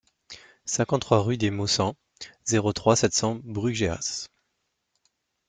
cinquante-trois 0.65 1.21
rue 1.21 1.37
des 1.37 1.51
Maussangs, 1.51 1.93
zéro 2.43 2.73
trois, 2.73 2.95
sept 2.95 3.13
cents 3.13 3.39
Brugheas 3.43 4.27